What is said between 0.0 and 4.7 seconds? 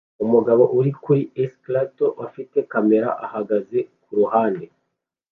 Umugabo uri kuri escalator afite kamera ahagaze kuruhande